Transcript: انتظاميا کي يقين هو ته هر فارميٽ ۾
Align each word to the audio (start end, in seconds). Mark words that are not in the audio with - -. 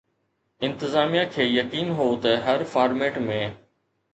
انتظاميا 0.67 1.23
کي 1.35 1.43
يقين 1.55 1.91
هو 1.99 2.09
ته 2.25 2.33
هر 2.47 2.65
فارميٽ 2.73 3.25
۾ 3.29 3.41